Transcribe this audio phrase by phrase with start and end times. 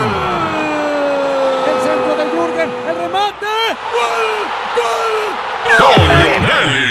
[0.00, 1.64] ¡Gol!
[1.68, 3.52] El centro de Jürgen, el remate.
[3.92, 4.20] ¡Gol!
[5.78, 6.10] ¡Gol!
[6.40, 6.90] Nelly.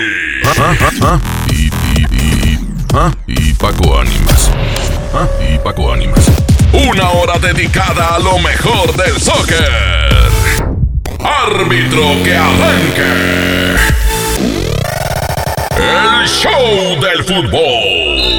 [1.50, 2.60] Y, y, y,
[2.94, 3.12] ¿ah?
[3.28, 4.52] y Paco Ánimas.
[5.14, 5.28] ¿Ah?
[5.42, 6.26] Y Paco Ánimas.
[6.74, 9.72] Una hora dedicada a lo mejor del soccer.
[11.20, 13.76] Árbitro que arranque.
[15.78, 18.39] El show del fútbol.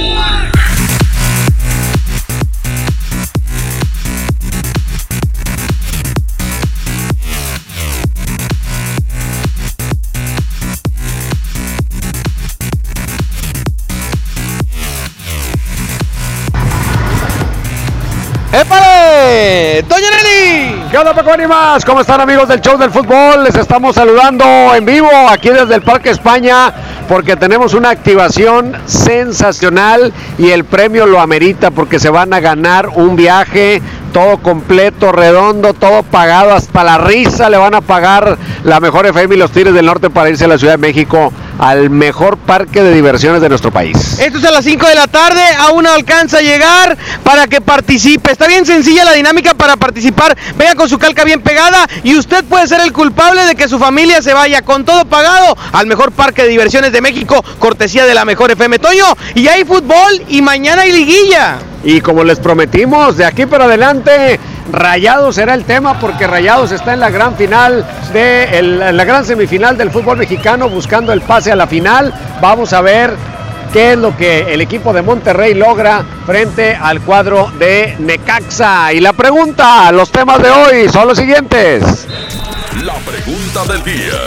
[18.61, 19.83] ¡Épale!
[19.89, 20.91] ¡Doña Nelly!
[20.91, 21.83] ¿Qué onda, Paco Ánimas?
[21.83, 23.43] ¿Cómo están, amigos del show del fútbol?
[23.43, 24.45] Les estamos saludando
[24.75, 26.71] en vivo aquí desde el Parque España
[27.09, 32.89] porque tenemos una activación sensacional y el premio lo amerita porque se van a ganar
[32.89, 33.81] un viaje
[34.13, 39.37] todo completo, redondo, todo pagado, hasta la risa le van a pagar la mejor FM
[39.37, 42.83] y los Tigres del Norte para irse a la Ciudad de México al mejor parque
[42.83, 44.19] de diversiones de nuestro país.
[44.19, 47.61] Esto es a las 5 de la tarde, aún no alcanza a llegar para que
[47.61, 48.33] participe.
[48.33, 50.37] Está bien sencilla la dinámica para participar.
[50.57, 53.79] Venga con su calca bien pegada y usted puede ser el culpable de que su
[53.79, 58.15] familia se vaya con todo pagado al mejor parque de diversiones de México, cortesía de
[58.15, 59.05] la mejor FM Toño.
[59.35, 61.59] Y hay fútbol y mañana hay liguilla.
[61.83, 64.39] Y como les prometimos, de aquí para adelante,
[64.71, 69.05] Rayados será el tema porque Rayados está en la gran final de el- en la
[69.05, 72.13] gran semifinal del fútbol mexicano buscando el pase a la final.
[72.41, 73.15] Vamos a ver
[73.73, 78.93] qué es lo que el equipo de Monterrey logra frente al cuadro de Necaxa.
[78.93, 82.07] Y la pregunta, los temas de hoy son los siguientes.
[82.85, 84.19] La pregunta del día.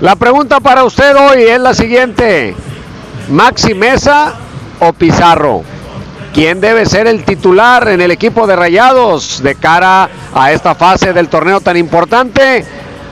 [0.00, 2.56] La pregunta para usted hoy es la siguiente.
[3.28, 4.34] Maxi Mesa
[4.80, 5.62] o Pizarro.
[6.32, 11.12] ¿Quién debe ser el titular en el equipo de Rayados de cara a esta fase
[11.12, 12.64] del torneo tan importante?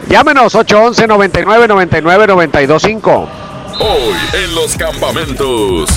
[0.08, 3.28] Llámenos 811 99 99 925.
[3.78, 5.90] Hoy en los campamentos.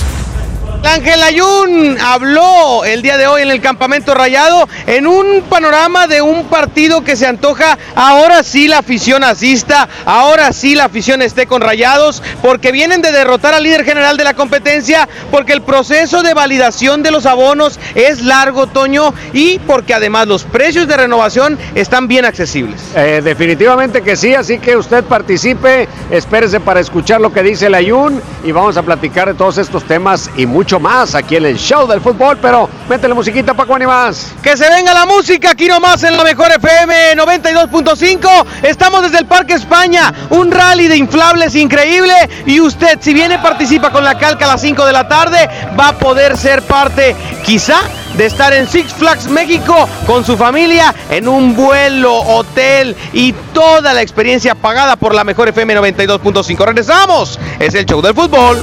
[0.86, 6.20] Ángel Ayun habló el día de hoy en el campamento rayado en un panorama de
[6.20, 7.78] un partido que se antoja.
[7.94, 13.12] Ahora sí la afición asista, ahora sí la afición esté con rayados, porque vienen de
[13.12, 17.80] derrotar al líder general de la competencia, porque el proceso de validación de los abonos
[17.94, 22.80] es largo, Toño, y porque además los precios de renovación están bien accesibles.
[22.94, 27.74] Eh, definitivamente que sí, así que usted participe, espérese para escuchar lo que dice el
[27.74, 31.58] Ayun y vamos a platicar de todos estos temas y mucho más aquí en el
[31.58, 34.32] show del fútbol, pero métele musiquita Paco Animas.
[34.42, 38.46] Que se venga la música aquí nomás en la mejor FM 92.5.
[38.62, 42.14] Estamos desde el Parque España, un rally de inflables increíble.
[42.46, 45.48] Y usted, si viene, participa con la calca a las 5 de la tarde,
[45.78, 47.14] va a poder ser parte,
[47.44, 47.80] quizá,
[48.16, 53.92] de estar en Six Flags México con su familia en un vuelo, hotel y toda
[53.92, 56.64] la experiencia pagada por la mejor FM 92.5.
[56.64, 58.62] Regresamos, es el show del fútbol.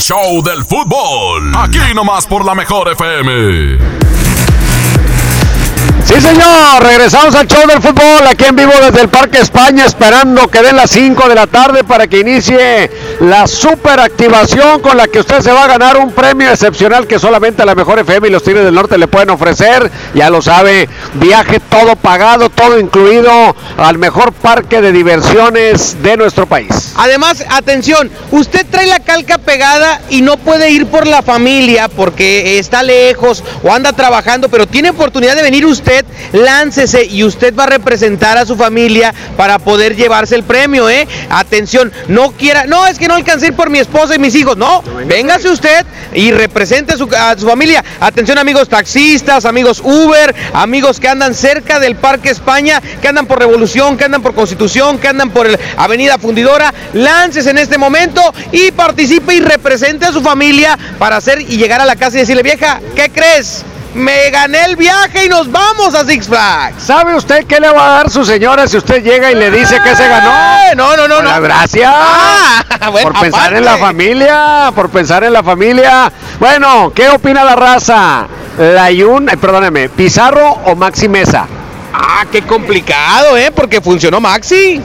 [0.00, 1.52] Show del fútbol.
[1.56, 4.23] Aquí nomás por la mejor FM.
[6.14, 10.46] Sí, señor, regresamos al show del fútbol aquí en vivo desde el Parque España, esperando
[10.46, 12.88] que den las 5 de la tarde para que inicie
[13.18, 17.18] la super activación con la que usted se va a ganar un premio excepcional que
[17.18, 19.90] solamente la mejor FM y los Tigres del Norte le pueden ofrecer.
[20.14, 26.46] Ya lo sabe, viaje todo pagado, todo incluido al mejor parque de diversiones de nuestro
[26.46, 26.92] país.
[26.96, 32.60] Además, atención, usted trae la calca pegada y no puede ir por la familia porque
[32.60, 37.64] está lejos o anda trabajando, pero tiene oportunidad de venir usted, láncese y usted va
[37.64, 41.06] a representar a su familia para poder llevarse el premio, ¿eh?
[41.30, 44.82] Atención, no quiera, no, es que no alcancé por mi esposa y mis hijos, no,
[45.06, 47.84] véngase usted y represente a su, a su familia.
[48.00, 53.38] Atención amigos taxistas, amigos Uber, amigos que andan cerca del Parque España, que andan por
[53.38, 58.22] Revolución, que andan por Constitución, que andan por el Avenida Fundidora, láncese en este momento
[58.52, 62.20] y participe y represente a su familia para hacer y llegar a la casa y
[62.20, 63.64] decirle, vieja, ¿qué crees?
[63.94, 66.82] Me gané el viaje y nos vamos a Six Flags.
[66.82, 69.80] ¿Sabe usted qué le va a dar su señora si usted llega y le dice
[69.84, 70.32] que se ganó?
[70.74, 71.40] No, no, no, no.
[71.40, 71.92] gracias.
[71.94, 73.58] Ah, bueno, por pensar aparte.
[73.58, 76.12] en la familia, por pensar en la familia.
[76.40, 78.26] Bueno, ¿qué opina la raza?
[78.58, 81.46] Layun, eh, perdóneme, Pizarro o Maxi Mesa.
[81.92, 83.52] Ah, qué complicado, ¿eh?
[83.54, 84.82] Porque funcionó Maxi.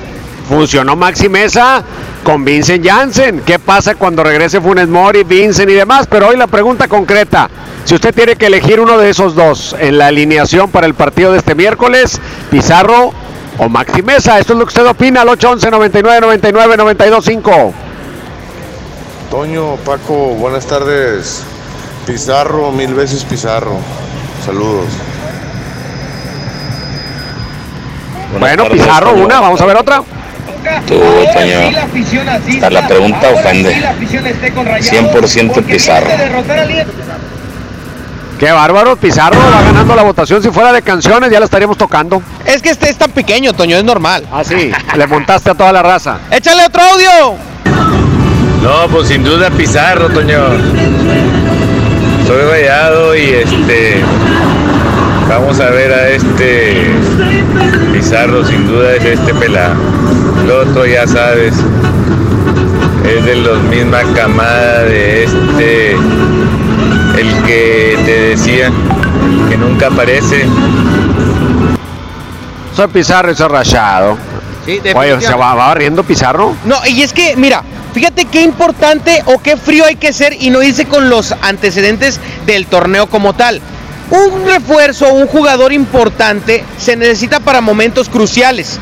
[0.49, 1.83] Funcionó Maxi Mesa
[2.23, 3.41] con Vincent Janssen.
[3.41, 6.07] ¿Qué pasa cuando regrese Funes Mori, Vincent y demás?
[6.09, 7.47] Pero hoy la pregunta concreta.
[7.85, 11.31] Si usted tiene que elegir uno de esos dos en la alineación para el partido
[11.31, 12.19] de este miércoles,
[12.49, 13.13] Pizarro
[13.59, 14.39] o Maxi Mesa.
[14.39, 17.73] Esto es lo que usted opina al 811 99 99 925.
[19.29, 21.43] Toño, Paco, buenas tardes.
[22.07, 23.77] Pizarro, mil veces Pizarro.
[24.43, 24.87] Saludos.
[28.39, 30.01] Bueno, Pizarro, una, vamos a ver otra.
[30.87, 30.99] Tú,
[31.33, 31.59] Toño,
[32.55, 33.75] hasta la pregunta ofende.
[33.75, 36.09] 100% Pizarro.
[38.39, 40.41] Qué bárbaro, Pizarro va ganando la votación.
[40.41, 42.21] Si fuera de canciones, ya la estaríamos tocando.
[42.45, 44.25] Es que este es tan pequeño, Toño, es normal.
[44.31, 46.19] Ah, sí, le montaste a toda la raza.
[46.31, 47.35] Échale otro audio.
[48.61, 50.39] No, pues sin duda Pizarro, Toño.
[52.27, 54.03] Soy rayado y este.
[55.27, 56.93] Vamos a ver a este
[57.99, 59.75] Pizarro, sin duda es este pelado.
[60.41, 61.53] El otro ya sabes,
[63.05, 68.71] es de los misma camada de este, el que te decía
[69.49, 70.45] que nunca aparece.
[72.73, 74.17] Soy Pizarro y soy rayado.
[74.65, 76.55] Sí, Oye, ¿se va, va riendo Pizarro?
[76.63, 77.63] No, y es que, mira,
[77.93, 82.21] fíjate qué importante o qué frío hay que ser y no irse con los antecedentes
[82.45, 83.61] del torneo como tal.
[84.11, 88.79] Un refuerzo, un jugador importante se necesita para momentos cruciales.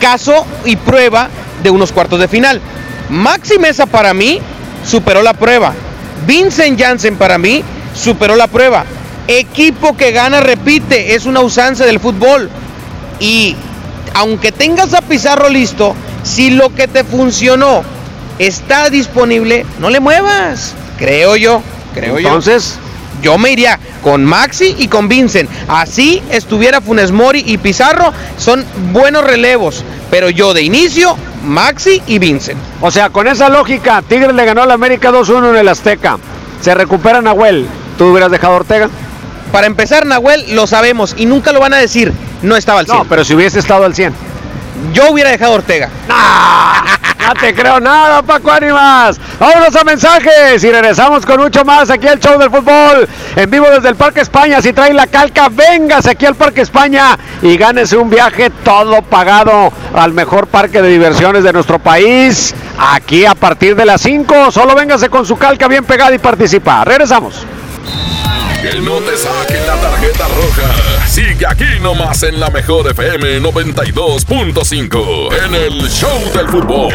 [0.00, 1.28] Caso y prueba
[1.62, 2.60] de unos cuartos de final.
[3.08, 4.40] Maxi Mesa para mí
[4.86, 5.74] superó la prueba.
[6.26, 7.64] Vincent Janssen para mí
[7.94, 8.84] superó la prueba.
[9.26, 12.48] Equipo que gana repite, es una usanza del fútbol.
[13.18, 13.56] Y
[14.14, 17.82] aunque tengas a Pizarro listo, si lo que te funcionó
[18.38, 20.74] está disponible, no le muevas.
[20.98, 21.62] Creo yo,
[21.94, 22.28] creo yo.
[22.28, 22.78] Entonces,
[23.22, 25.48] yo me iría con Maxi y con Vincent.
[25.68, 29.84] Así estuviera Funes Mori y Pizarro, son buenos relevos.
[30.10, 32.58] Pero yo de inicio, Maxi y Vincent.
[32.80, 36.18] O sea, con esa lógica, Tigres le ganó a la América 2-1 en el Azteca.
[36.60, 37.66] Se recupera Nahuel.
[37.96, 38.90] ¿Tú hubieras dejado a Ortega?
[39.52, 42.12] Para empezar, Nahuel lo sabemos y nunca lo van a decir.
[42.42, 42.98] No estaba al 100.
[42.98, 44.14] No, pero si hubiese estado al 100.
[44.92, 45.88] Yo hubiera dejado a Ortega.
[46.08, 49.18] No te creo nada, Paco Ánimas.
[49.38, 53.08] Vámonos a mensajes y regresamos con mucho más aquí al show del fútbol.
[53.36, 54.60] En vivo desde el Parque España.
[54.60, 59.72] Si trae la calca, véngase aquí al Parque España y gánese un viaje todo pagado
[59.94, 62.54] al mejor parque de diversiones de nuestro país.
[62.78, 64.50] Aquí a partir de las 5.
[64.50, 66.84] Solo véngase con su calca bien pegada y participa.
[66.84, 67.46] Regresamos.
[68.60, 71.01] Que no te saquen la tarjeta roja.
[71.12, 76.94] Sigue aquí nomás en la mejor FM 92.5 en el Show del Fútbol.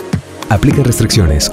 [0.51, 1.49] Aplica restricciones.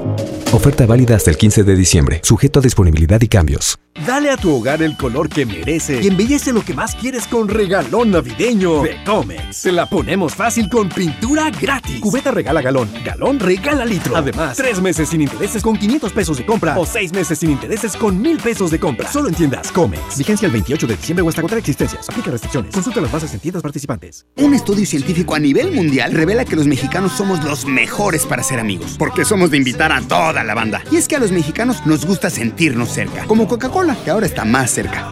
[0.51, 3.79] Oferta válida hasta el 15 de diciembre, sujeto a disponibilidad y cambios.
[4.05, 7.49] Dale a tu hogar el color que merece y embellece lo que más quieres con
[7.49, 9.63] regalón navideño de Comex.
[9.63, 11.99] Te la ponemos fácil con pintura gratis.
[11.99, 14.15] Cubeta regala galón, galón regala litro.
[14.15, 17.95] Además, tres meses sin intereses con 500 pesos de compra o seis meses sin intereses
[17.97, 19.11] con 1000 pesos de compra.
[19.11, 20.17] Solo en tiendas Comex.
[20.17, 22.09] Vigencia el 28 de diciembre o hasta contra existencias.
[22.09, 22.73] Aplica restricciones.
[22.73, 24.25] Consulta las bases en tiendas participantes.
[24.37, 28.59] Un estudio científico a nivel mundial revela que los mexicanos somos los mejores para ser
[28.59, 30.81] amigos, porque somos de invitar a toda la banda.
[30.89, 33.47] Y es que a los mexicanos nos gusta sentirnos cerca, como
[33.89, 35.09] Coca-Cola, que ahora está más cerca.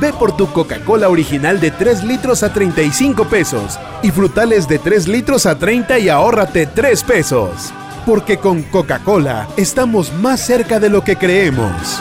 [0.00, 5.08] Ve por tu Coca-Cola original de 3 litros a 35 pesos y frutales de 3
[5.08, 7.72] litros a 30 y ahórrate 3 pesos.
[8.06, 12.00] Porque con Coca-Cola estamos más cerca de lo que creemos.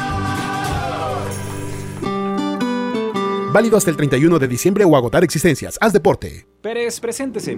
[3.51, 5.77] Válido hasta el 31 de diciembre o agotar existencias.
[5.81, 6.45] Haz deporte.
[6.61, 7.57] Pérez, preséntese.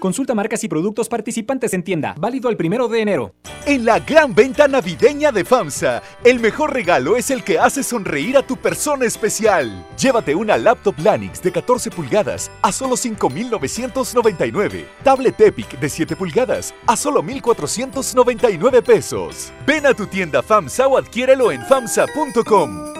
[0.00, 2.14] Consulta marcas y productos participantes en tienda.
[2.18, 3.34] Válido el primero de enero.
[3.66, 8.38] En la gran venta navideña de FAMSA, el mejor regalo es el que hace sonreír
[8.38, 9.86] a tu persona especial.
[9.98, 14.86] Llévate una laptop Lanix de 14 pulgadas a solo 5,999.
[15.04, 19.52] Tablet Epic de 7 pulgadas a solo 1,499 pesos.
[19.66, 22.99] Ven a tu tienda FAMSA o adquiérelo en FAMSA.com.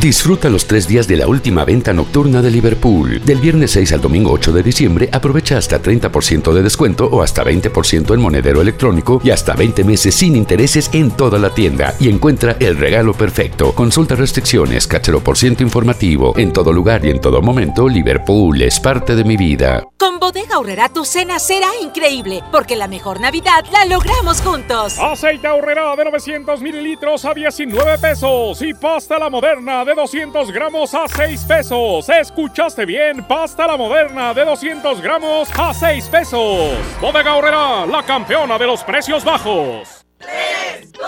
[0.00, 3.22] Disfruta los tres días de la última venta nocturna de Liverpool.
[3.24, 7.42] Del viernes 6 al domingo 8 de diciembre aprovecha hasta 30% de descuento o hasta
[7.42, 12.10] 20% en monedero electrónico y hasta 20 meses sin intereses en toda la tienda y
[12.10, 13.74] encuentra el regalo perfecto.
[13.74, 16.34] Consulta restricciones, cachero por ciento informativo.
[16.36, 19.84] En todo lugar y en todo momento, Liverpool es parte de mi vida.
[19.96, 24.98] Con Bodega Aurrera tu cena será increíble, porque la mejor Navidad la logramos juntos.
[24.98, 30.50] Aceite Aurrera de 900 mililitros a 19 pesos y pasta la moderna de de 200
[30.50, 32.08] gramos a 6 pesos.
[32.08, 33.24] ¿Escuchaste bien?
[33.24, 36.72] Pasta la moderna de 200 gramos a 6 pesos.
[37.00, 40.04] Bodega Horrera, la campeona de los precios bajos.
[40.18, 41.02] 3, 2,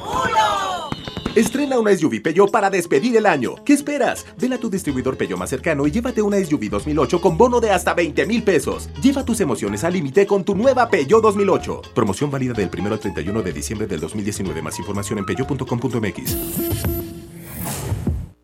[0.00, 0.90] 1.
[1.34, 3.54] Estrena una SUV Peugeot para despedir el año.
[3.64, 4.26] ¿Qué esperas?
[4.38, 7.70] Ven a tu distribuidor Peugeot más cercano y llévate una SUV 2008 con bono de
[7.70, 8.90] hasta 20 mil pesos.
[9.00, 11.82] Lleva tus emociones al límite con tu nueva Peugeot 2008.
[11.94, 14.60] Promoción válida del 1 al 31 de diciembre del 2019.
[14.60, 17.11] Más información en peugeot.com.mx.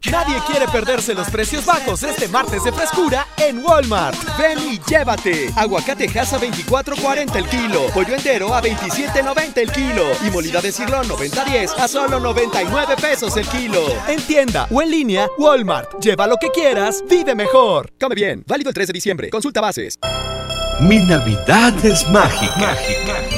[0.06, 4.16] Nadie quiere perderse los precios bajos este martes de frescura en Walmart.
[4.38, 5.50] Ven y llévate.
[5.56, 7.86] Aguacate a 24.40 el kilo.
[7.92, 10.04] Pollo entero a 27.90 el kilo.
[10.24, 13.82] Y molida de cirlón 90.10 a solo 99 pesos el kilo.
[14.06, 16.00] En tienda o en línea, Walmart.
[16.00, 17.92] Lleva lo que quieras, vive mejor.
[18.00, 18.44] Come bien.
[18.46, 19.30] Válido el 3 de diciembre.
[19.30, 19.98] Consulta bases.
[20.80, 22.54] Mi Navidad es mágica.
[22.56, 23.37] mágica.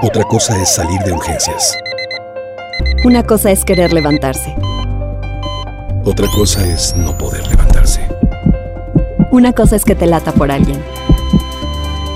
[0.00, 1.76] Otra cosa es salir de urgencias.
[3.04, 4.54] Una cosa es querer levantarse.
[6.04, 8.06] Otra cosa es no poder levantarse.
[9.32, 10.80] Una cosa es que te lata por alguien.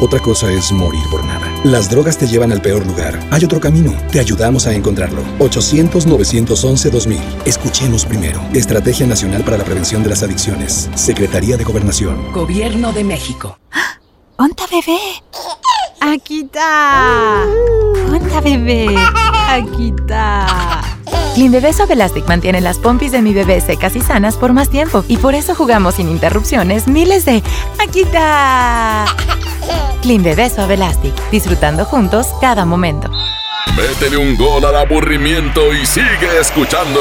[0.01, 1.53] Otra cosa es morir por nada.
[1.65, 3.19] Las drogas te llevan al peor lugar.
[3.33, 3.93] Hay otro camino.
[4.13, 5.23] Te ayudamos a encontrarlo.
[5.41, 7.19] 800-911-2000.
[7.47, 8.41] Escuchemos primero.
[8.55, 10.89] Estrategia Nacional para la Prevención de las Adicciones.
[10.95, 12.31] Secretaría de Gobernación.
[12.33, 13.59] Gobierno de México.
[14.37, 14.99] ¡Onta bebé!
[16.05, 17.45] Aquí está.
[18.11, 18.89] Onta bebé.
[19.49, 20.81] Aquí está.
[21.37, 24.69] Clean Bebé Suave Elastic mantiene las pompis de mi bebé secas y sanas por más
[24.69, 27.41] tiempo y por eso jugamos sin interrupciones miles de
[27.79, 29.07] Aquí está.
[30.03, 33.09] Clean Bebé Suave Elastic, disfrutando juntos cada momento.
[33.77, 37.01] Métele un gol al aburrimiento y sigue escuchando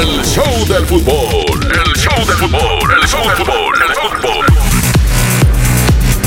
[0.00, 1.60] el show del fútbol.
[1.62, 4.49] El show del fútbol, el show del fútbol, el fútbol.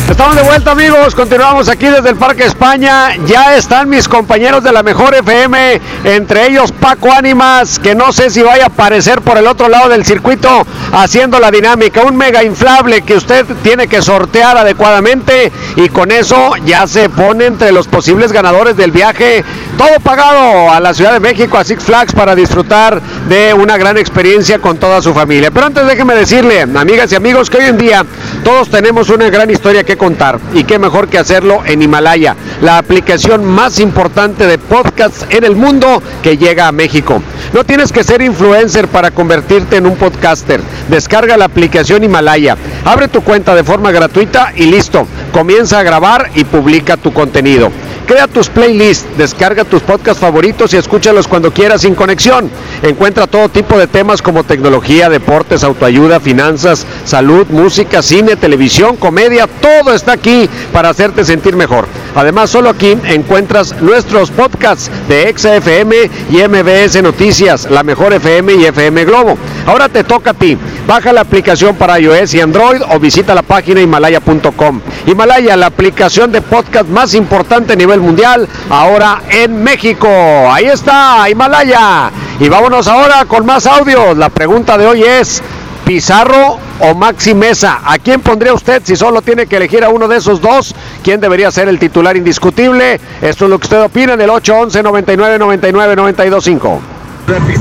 [0.10, 3.16] Estamos de vuelta amigos, continuamos aquí desde el Parque España.
[3.26, 8.30] Ya están mis compañeros de la mejor FM, entre ellos Paco Ánimas, que no sé
[8.30, 12.04] si vaya a aparecer por el otro lado del circuito haciendo la dinámica.
[12.04, 17.46] Un mega inflable que usted tiene que sortear adecuadamente y con eso ya se pone
[17.46, 19.44] entre los posibles ganadores del viaje.
[19.78, 23.98] Todo pagado a la Ciudad de México, a Six Flags, para disfrutar de una gran
[23.98, 25.50] experiencia con toda su familia.
[25.50, 28.06] Pero antes déjeme decirle, amigas y amigos, que hoy en día
[28.44, 32.78] todos tenemos una gran historia que contar y qué mejor que hacerlo en Himalaya, la
[32.78, 37.22] aplicación más importante de podcasts en el mundo que llega a México.
[37.54, 40.62] No tienes que ser influencer para convertirte en un podcaster.
[40.90, 45.08] Descarga la aplicación Himalaya, abre tu cuenta de forma gratuita y listo.
[45.32, 47.72] Comienza a grabar y publica tu contenido.
[48.06, 52.50] Crea tus playlists, descarga tus podcasts favoritos y escúchalos cuando quieras sin conexión.
[52.82, 59.48] Encuentra todo tipo de temas como tecnología, deportes, autoayuda, finanzas, salud, música, cine, televisión, comedia,
[59.48, 61.88] todo está aquí para hacerte sentir mejor.
[62.16, 65.96] Además, solo aquí encuentras nuestros podcasts de XFM
[66.30, 69.38] y MBS Noticias, La Mejor FM y FM Globo.
[69.66, 70.58] Ahora te toca a ti.
[70.88, 74.82] Baja la aplicación para iOS y Android o visita la página himalaya.com.
[75.08, 80.08] Himalaya, la aplicación de podcast más importante a nivel mundial, ahora en México.
[80.08, 82.12] Ahí está, Himalaya.
[82.40, 84.18] Y vámonos ahora con más audios.
[84.18, 85.42] La pregunta de hoy es,
[85.86, 87.82] Pizarro o Maxi Mesa.
[87.84, 90.74] ¿A quién pondría usted si solo tiene que elegir a uno de esos dos?
[91.04, 93.00] ¿Quién debería ser el titular indiscutible?
[93.22, 96.82] Esto es lo que usted opina en el 811 99 99 925.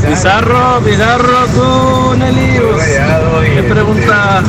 [0.09, 2.83] Pizarro, Pizarro con Elios.
[3.55, 4.43] ¿Qué pregunta?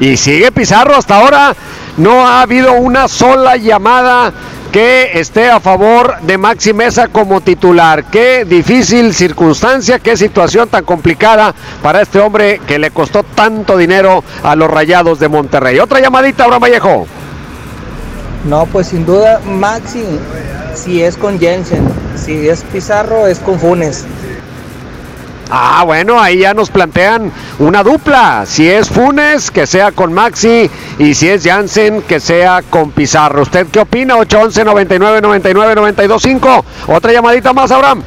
[0.00, 1.54] Y sigue Pizarro hasta ahora.
[1.96, 4.32] No ha habido una sola llamada
[4.72, 8.04] que esté a favor de Maxi Mesa como titular.
[8.04, 14.24] Qué difícil circunstancia, qué situación tan complicada para este hombre que le costó tanto dinero
[14.42, 15.78] a los Rayados de Monterrey.
[15.78, 17.06] Otra llamadita, Abraham Vallejo.
[18.48, 20.04] No, pues sin duda Maxi,
[20.74, 24.06] si es con Jensen, si es Pizarro, es con Funes.
[25.54, 28.44] Ah, bueno, ahí ya nos plantean una dupla.
[28.46, 30.70] Si es Funes, que sea con Maxi.
[30.98, 33.42] Y si es Jansen, que sea con Pizarro.
[33.42, 34.16] ¿Usted qué opina?
[34.16, 38.02] 811 99 99 925 Otra llamadita más, Abraham.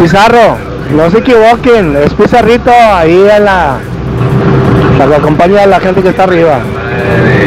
[0.00, 0.56] Pizarro,
[0.94, 3.78] no se equivoquen, es Pizarrito ahí en la.
[4.98, 6.60] Para que acompañe a la gente que está arriba.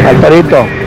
[0.09, 0.82] Al perito.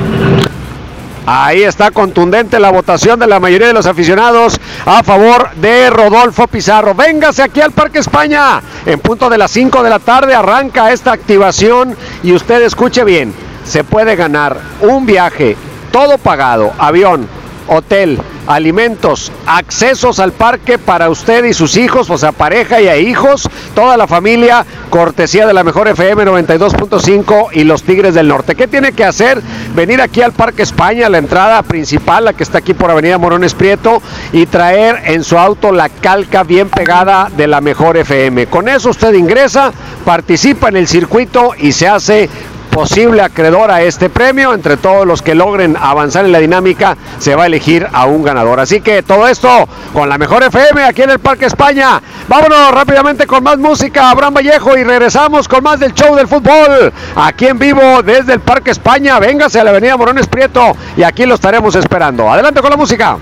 [1.29, 6.47] Ahí está contundente la votación de la mayoría de los aficionados a favor de Rodolfo
[6.47, 6.95] Pizarro.
[6.95, 8.62] Véngase aquí al Parque España.
[8.87, 13.35] En punto de las 5 de la tarde arranca esta activación y usted escuche bien.
[13.65, 15.57] Se puede ganar un viaje
[15.91, 17.27] todo pagado, avión,
[17.67, 22.96] hotel, alimentos, accesos al parque para usted y sus hijos, o sea, pareja y a
[22.96, 28.54] hijos, toda la familia, cortesía de la mejor FM 92.5 y los Tigres del Norte.
[28.54, 29.42] ¿Qué tiene que hacer?
[29.74, 33.54] Venir aquí al Parque España, la entrada principal, la que está aquí por Avenida Morones
[33.54, 34.00] Prieto,
[34.32, 38.46] y traer en su auto la calca bien pegada de la mejor FM.
[38.46, 39.72] Con eso usted ingresa,
[40.04, 42.28] participa en el circuito y se hace
[42.77, 44.53] posible acreedor a este premio.
[44.53, 48.23] Entre todos los que logren avanzar en la dinámica, se va a elegir a un
[48.23, 48.61] ganador.
[48.61, 52.03] Así que todo esto con la mejor FM aquí en el Parque España.
[52.29, 56.93] Vámonos rápidamente con más música, Abraham Vallejo, y regresamos con más del show del fútbol.
[57.17, 59.19] Aquí en vivo desde el Parque España.
[59.21, 62.31] Véngase a la Avenida Morones Prieto y aquí lo estaremos esperando.
[62.31, 63.17] Adelante con la música.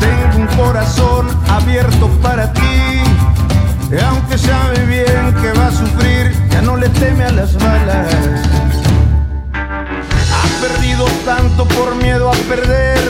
[0.00, 2.60] Tengo un corazón abierto para ti.
[4.06, 6.07] Aunque sabe bien que va a sufrir,
[7.00, 8.14] teme a las balas.
[9.54, 13.00] Ha perdido tanto por miedo a perder,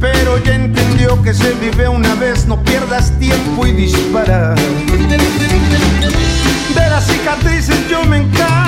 [0.00, 4.54] pero ya entendió que se vive una vez, no pierdas tiempo y dispara.
[4.54, 5.18] De
[6.90, 8.59] las cicatrices yo me encargo,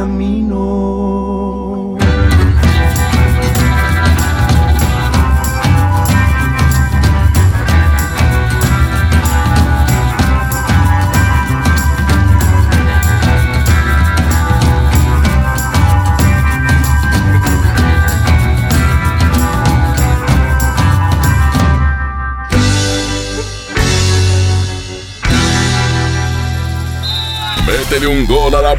[0.00, 0.49] camino.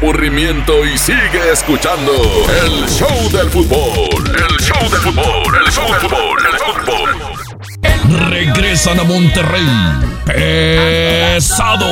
[0.02, 2.12] Aburrimiento y sigue escuchando
[2.64, 4.24] el show del fútbol.
[4.26, 8.30] El show del fútbol, el show del fútbol, el fútbol.
[8.30, 9.64] Regresan a Monterrey.
[10.26, 11.86] Pesado.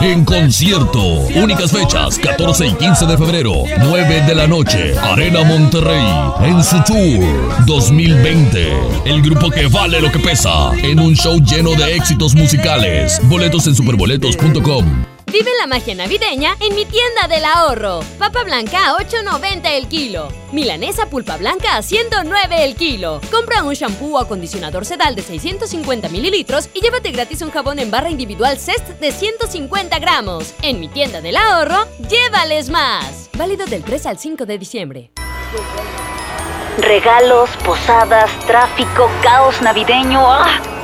[0.00, 1.02] En concierto.
[1.36, 4.98] Únicas fechas, 14 y 15 de febrero, 9 de la noche.
[4.98, 6.06] Arena Monterrey.
[6.44, 8.72] En su tour 2020.
[9.04, 10.72] El grupo que vale lo que pesa.
[10.82, 13.20] En un show lleno de éxitos musicales.
[13.24, 15.13] Boletos en superboletos.com.
[15.34, 17.98] Vive la magia navideña en mi tienda del ahorro.
[18.20, 20.28] Papa blanca a 8.90 el kilo.
[20.52, 23.20] Milanesa pulpa blanca a 109 el kilo.
[23.32, 27.90] Compra un shampoo o acondicionador sedal de 650 mililitros y llévate gratis un jabón en
[27.90, 30.54] barra individual Cest de 150 gramos.
[30.62, 33.28] En mi tienda del ahorro, llévales más.
[33.36, 35.10] Válido del 3 al 5 de diciembre.
[36.78, 40.20] Regalos, posadas, tráfico, caos navideño.
[40.24, 40.83] ¡Ah!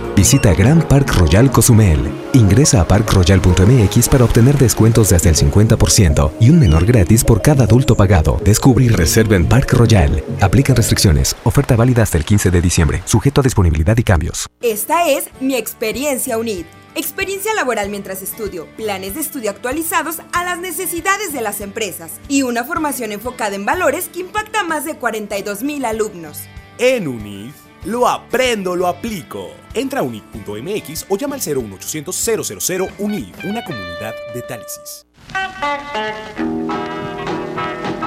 [0.15, 1.99] Visita Grand Park Royal Cozumel.
[2.33, 7.41] Ingresa a parkroyal.mx para obtener descuentos de hasta el 50% y un menor gratis por
[7.41, 8.39] cada adulto pagado.
[8.43, 10.23] Descubre y reserva en Park Royal.
[10.41, 11.35] Aplican restricciones.
[11.43, 13.01] Oferta válida hasta el 15 de diciembre.
[13.05, 14.47] Sujeto a disponibilidad y cambios.
[14.61, 16.65] Esta es mi experiencia UNID.
[16.93, 22.41] Experiencia laboral mientras estudio, planes de estudio actualizados a las necesidades de las empresas y
[22.41, 26.41] una formación enfocada en valores que impacta a más de 42 mil alumnos.
[26.77, 27.51] En UNID,
[27.85, 29.60] lo aprendo, lo aplico.
[29.73, 32.15] Entra a unid.mx o llama al 01800
[32.57, 35.05] 000 UNID, una comunidad de Tálisis.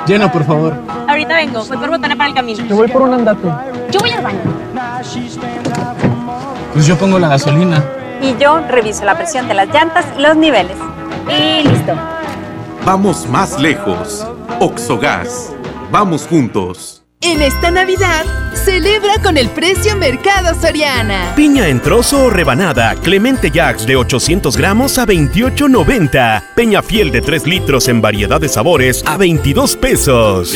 [0.06, 0.74] Llena, por favor.
[1.08, 2.66] Ahorita vengo, voy por botana para el camino.
[2.66, 3.48] Yo voy por un andate.
[3.90, 4.40] Yo voy al baño.
[6.74, 7.82] Pues yo pongo la gasolina.
[8.20, 10.76] Y yo reviso la presión de las llantas y los niveles.
[11.28, 11.94] Y listo.
[12.84, 14.26] Vamos más lejos.
[14.60, 15.50] Oxogas.
[15.90, 16.93] Vamos juntos.
[17.26, 21.32] En esta Navidad, celebra con el precio Mercado Soriana.
[21.34, 26.42] Piña en trozo o rebanada, Clemente Jax de 800 gramos a 28.90.
[26.54, 30.54] Peña fiel de 3 litros en variedad de sabores a 22 pesos.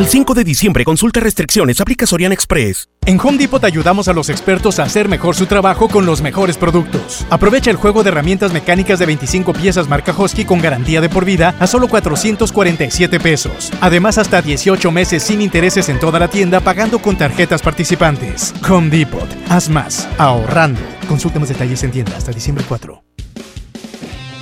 [0.00, 2.88] Al 5 de diciembre, consulta restricciones, aplica Soriana Express.
[3.04, 6.56] En Home Depot ayudamos a los expertos a hacer mejor su trabajo con los mejores
[6.56, 7.26] productos.
[7.28, 11.26] Aprovecha el juego de herramientas mecánicas de 25 piezas marca Hosky con garantía de por
[11.26, 13.70] vida a solo 447 pesos.
[13.82, 18.54] Además, hasta 18 meses sin intereses en toda la tienda pagando con tarjetas participantes.
[18.70, 19.28] Home Depot.
[19.50, 20.08] Haz más.
[20.16, 20.80] Ahorrando.
[21.08, 23.09] Consulta más detalles en tienda hasta diciembre 4.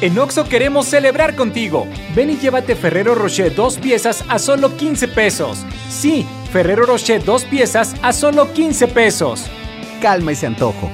[0.01, 1.89] En Oxo queremos celebrar contigo.
[2.15, 5.65] Ven y llévate Ferrero Rocher dos piezas a solo 15 pesos.
[5.91, 9.47] Sí, Ferrero Rocher dos piezas a solo 15 pesos.
[10.01, 10.89] Calma ese antojo.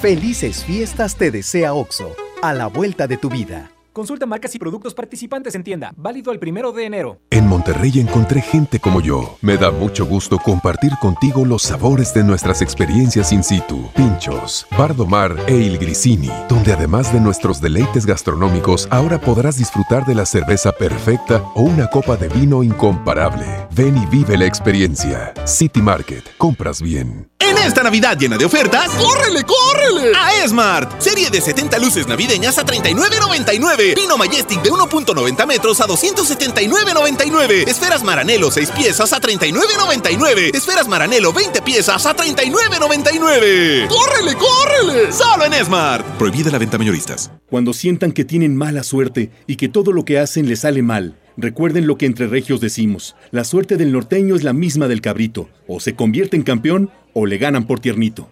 [0.00, 3.70] Felices fiestas te desea Oxo, a la vuelta de tu vida.
[3.98, 5.92] Consulta marcas y productos participantes en tienda.
[5.96, 7.20] Válido el primero de enero.
[7.30, 9.38] En Monterrey encontré gente como yo.
[9.42, 13.90] Me da mucho gusto compartir contigo los sabores de nuestras experiencias in situ.
[13.96, 20.06] Pinchos, Bardo Mar e Il Grisini, donde además de nuestros deleites gastronómicos, ahora podrás disfrutar
[20.06, 23.66] de la cerveza perfecta o una copa de vino incomparable.
[23.72, 25.34] Ven y vive la experiencia.
[25.44, 26.22] City Market.
[26.38, 27.28] Compras bien.
[27.40, 30.12] En esta Navidad llena de ofertas, ¡córrele, córrele!
[30.14, 31.00] A Esmart.
[31.00, 33.87] Serie de 70 luces navideñas a 39.99.
[33.94, 37.68] Pino Majestic de 1.90 metros a 279.99.
[37.68, 40.54] Esferas Maranelo 6 piezas a 39.99.
[40.54, 43.88] Esferas Maranelo 20 piezas a 39.99.
[43.88, 45.12] ¡Córrele, córrele!
[45.12, 46.06] Solo en Esmart.
[46.18, 47.30] Prohibida la venta mayoristas.
[47.50, 51.16] Cuando sientan que tienen mala suerte y que todo lo que hacen les sale mal.
[51.40, 55.48] Recuerden lo que entre regios decimos, la suerte del norteño es la misma del cabrito,
[55.68, 58.28] o se convierte en campeón o le ganan por tiernito.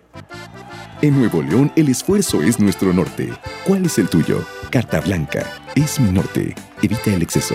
[1.03, 3.31] En Nuevo León el esfuerzo es nuestro norte.
[3.67, 4.43] ¿Cuál es el tuyo?
[4.71, 5.45] Carta Blanca.
[5.75, 6.55] Es mi norte.
[6.83, 7.55] Evita el exceso.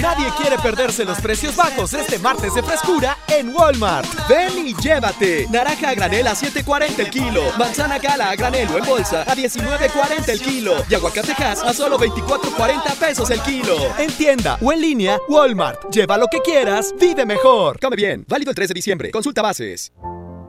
[0.00, 4.08] Nadie quiere perderse los precios bajos este martes de frescura en Walmart.
[4.28, 5.46] Ven y llévate.
[5.50, 7.42] Naranja a granel a 7.40 el kilo.
[7.58, 10.74] Manzana gala a granel o en bolsa a 19.40 el kilo.
[10.88, 13.76] Y aguacate Hass a solo 24.40 pesos el kilo.
[13.98, 15.90] En tienda o en línea, Walmart.
[15.90, 17.78] Lleva lo que quieras, vive mejor.
[17.80, 18.24] Come bien.
[18.28, 19.10] Válido el 3 de diciembre.
[19.10, 19.92] Consulta bases.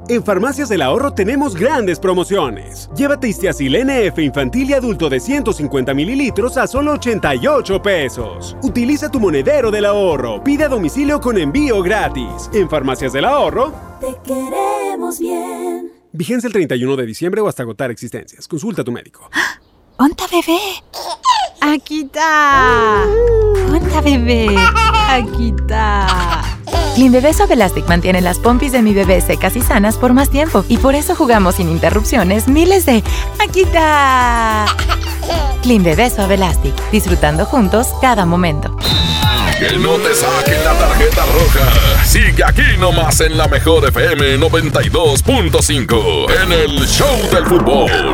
[0.09, 2.89] En Farmacias del Ahorro tenemos grandes promociones.
[2.93, 8.57] Llévate Istiazil NF infantil y adulto de 150 mililitros a solo 88 pesos.
[8.63, 10.43] Utiliza tu monedero del ahorro.
[10.43, 12.49] Pide a domicilio con envío gratis.
[12.53, 13.73] En Farmacias del Ahorro.
[14.01, 15.89] Te queremos bien.
[16.11, 18.45] Vigencia el 31 de diciembre o hasta agotar existencias.
[18.45, 19.29] Consulta a tu médico.
[19.97, 20.59] ¡Onta bebé!
[21.61, 23.05] ¡Aquí está!
[23.71, 24.47] ¡Onta bebé!
[25.07, 26.52] ¡Aquí está!
[26.95, 30.65] Clean Bebé Elastic mantiene las pompis de mi bebé secas y sanas por más tiempo
[30.67, 33.03] y por eso jugamos sin interrupciones miles de
[33.39, 34.65] ¡Aquí está!
[35.63, 38.75] Clean Bebé Elastic, disfrutando juntos cada momento.
[39.57, 42.05] Que no te saquen la tarjeta roja.
[42.05, 48.13] Sigue aquí nomás en la mejor FM 92.5 en el Show del Fútbol.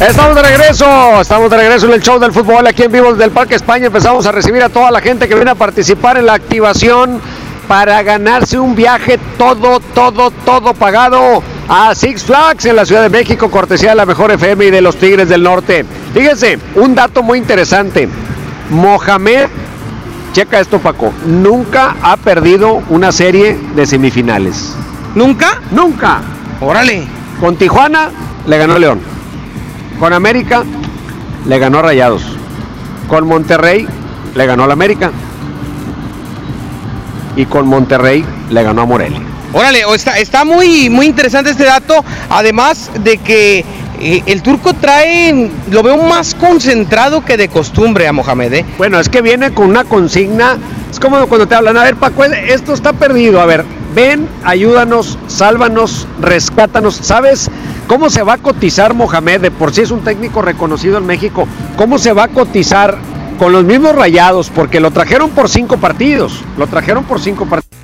[0.00, 3.24] Estamos de regreso, estamos de regreso en el show del fútbol aquí en vivo desde
[3.24, 3.86] el Parque España.
[3.86, 7.20] Empezamos a recibir a toda la gente que viene a participar en la activación
[7.66, 13.08] para ganarse un viaje todo, todo, todo pagado a Six Flags en la Ciudad de
[13.08, 15.84] México, cortesía de la mejor FM y de los Tigres del Norte.
[16.14, 18.08] Fíjense, un dato muy interesante.
[18.70, 19.48] Mohamed,
[20.32, 24.74] checa esto Paco, nunca ha perdido una serie de semifinales.
[25.16, 25.60] ¿Nunca?
[25.72, 26.20] Nunca.
[26.60, 27.04] Órale.
[27.40, 28.10] Con Tijuana
[28.46, 29.17] le ganó León.
[29.98, 30.64] Con América
[31.46, 32.22] le ganó Rayados.
[33.08, 33.86] Con Monterrey
[34.34, 35.10] le ganó al América.
[37.36, 39.20] Y con Monterrey le ganó a Morelia.
[39.52, 43.64] Órale, está, está muy, muy interesante este dato, además de que
[44.00, 48.52] eh, el turco trae, lo veo más concentrado que de costumbre a Mohamed.
[48.52, 48.64] ¿eh?
[48.76, 50.58] Bueno, es que viene con una consigna,
[50.90, 55.18] es como cuando te hablan, a ver Paco, esto está perdido, a ver, ven, ayúdanos,
[55.26, 57.50] sálvanos, rescátanos, ¿sabes?
[57.88, 59.40] ¿Cómo se va a cotizar Mohamed?
[59.40, 61.48] De por sí es un técnico reconocido en México.
[61.76, 62.98] ¿Cómo se va a cotizar
[63.38, 64.50] con los mismos rayados?
[64.50, 66.44] Porque lo trajeron por cinco partidos.
[66.58, 67.78] Lo trajeron por cinco partidos.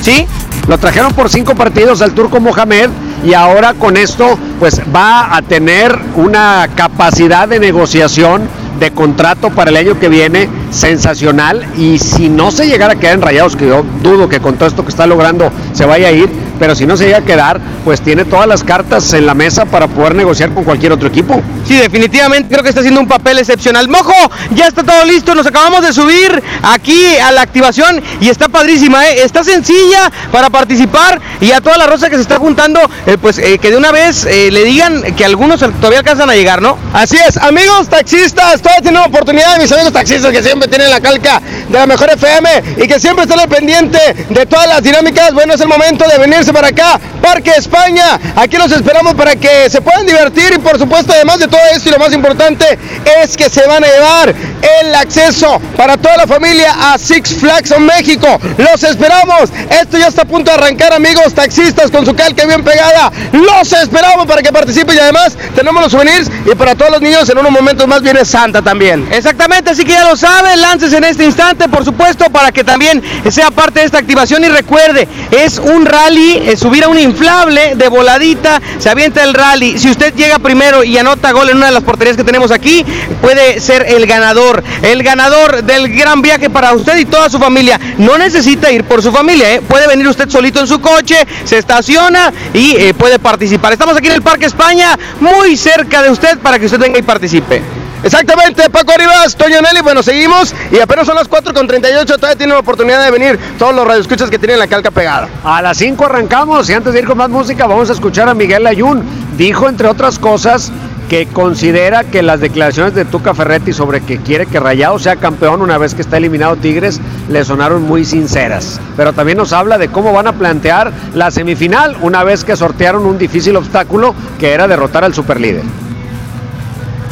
[0.00, 0.26] Sí,
[0.66, 2.90] lo trajeron por cinco partidos al turco Mohamed
[3.24, 8.48] y ahora con esto pues va a tener una capacidad de negociación
[8.80, 13.14] de contrato para el año que viene sensacional y si no se llegara a quedar
[13.14, 16.12] en Rayados, que yo dudo que con todo esto que está logrando se vaya a
[16.12, 19.34] ir, pero si no se llega a quedar, pues tiene todas las cartas en la
[19.34, 21.42] mesa para poder negociar con cualquier otro equipo.
[21.66, 23.88] Sí, definitivamente creo que está haciendo un papel excepcional.
[23.88, 24.14] Mojo,
[24.54, 29.06] ya está todo listo, nos acabamos de subir aquí a la activación y está padrísima,
[29.08, 29.22] ¿eh?
[29.24, 33.38] está sencilla para participar y a toda la rosa que se está juntando, eh, pues
[33.38, 36.78] eh, que de una vez eh, le digan que algunos todavía alcanzan a llegar, ¿no?
[36.92, 41.40] Así es, amigos taxistas, todavía tienen oportunidad, mis amigos taxistas que siempre tienen la calca
[41.68, 45.32] de la mejor FM y que siempre están al pendiente de todas las dinámicas.
[45.32, 46.18] Bueno, es el momento de
[46.52, 48.18] para acá, Parque España.
[48.36, 51.88] Aquí los esperamos para que se puedan divertir y por supuesto, además de todo esto
[51.88, 52.78] y lo más importante
[53.22, 54.34] es que se van a llevar
[54.80, 58.38] el acceso para toda la familia a Six Flags México.
[58.58, 59.50] Los esperamos.
[59.70, 63.12] Esto ya está a punto de arrancar, amigos taxistas con su calca bien pegada.
[63.32, 67.28] Los esperamos para que participen y además tenemos los souvenirs y para todos los niños
[67.28, 69.06] en unos momentos más viene Santa también.
[69.12, 73.02] Exactamente, así que ya lo saben, lances en este instante, por supuesto, para que también
[73.30, 77.74] sea parte de esta activación y recuerde, es un rally, es subir a un inflable
[77.76, 79.78] de voladita, se avienta el rally.
[79.78, 82.84] Si usted llega primero y anota gol en una de las porterías que tenemos aquí,
[83.20, 87.80] puede ser el ganador, el ganador del gran viaje para usted y toda su familia.
[87.98, 89.62] No necesita ir por su familia, ¿eh?
[89.66, 93.72] puede venir usted solito en su coche, se estaciona y eh, puede participar.
[93.72, 97.02] Estamos aquí en el Parque España, muy cerca de usted para que usted venga y
[97.02, 97.85] participe.
[98.06, 102.36] Exactamente, Paco Arribas, Toño Nelly, bueno, seguimos y apenas son las 4 con 38, todavía
[102.36, 105.28] tienen la oportunidad de venir todos los radioescuchas que tienen la calca pegada.
[105.42, 108.34] A las 5 arrancamos y antes de ir con más música vamos a escuchar a
[108.34, 109.02] Miguel Ayun.
[109.36, 110.70] Dijo, entre otras cosas,
[111.10, 115.60] que considera que las declaraciones de Tuca Ferretti sobre que quiere que Rayado sea campeón
[115.60, 118.80] una vez que está eliminado Tigres le sonaron muy sinceras.
[118.96, 123.04] Pero también nos habla de cómo van a plantear la semifinal una vez que sortearon
[123.04, 125.64] un difícil obstáculo que era derrotar al superlíder.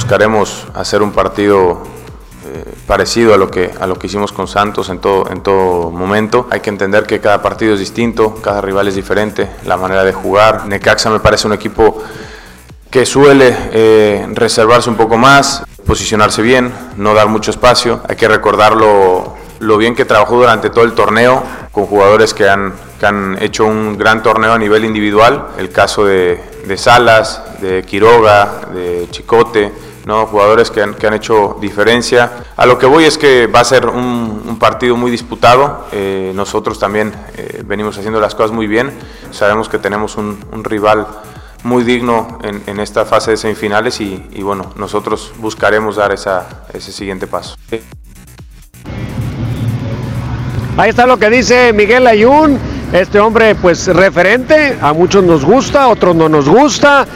[0.04, 1.82] Buscaremos hacer un partido
[2.44, 5.90] eh, parecido a lo que a lo que hicimos con Santos en todo en todo
[5.90, 6.46] momento.
[6.50, 10.12] Hay que entender que cada partido es distinto, cada rival es diferente, la manera de
[10.12, 10.66] jugar.
[10.66, 12.02] Necaxa me parece un equipo
[12.90, 18.02] que suele eh, reservarse un poco más, posicionarse bien, no dar mucho espacio.
[18.06, 22.46] Hay que recordar lo, lo bien que trabajó durante todo el torneo con jugadores que
[22.46, 25.46] han, que han hecho un gran torneo a nivel individual.
[25.56, 30.26] El caso de, de Salas, de Quiroga, de Chicote, ¿no?
[30.26, 32.30] jugadores que han, que han, hecho diferencia.
[32.56, 35.86] A lo que voy es que va a ser un, partido muy disputado.
[35.92, 38.92] Eh, nosotros también eh, venimos haciendo las cosas muy bien.
[39.30, 41.06] Sabemos que tenemos un, rival
[41.64, 47.56] muy digno en, esta fase de semifinales y, bueno, nosotros buscaremos dar ese siguiente paso.
[50.76, 52.58] Ahí está lo que dice Miguel Ayun,
[52.92, 57.06] este hombre pues referente, a muchos nos gusta, a otros no nos gusta,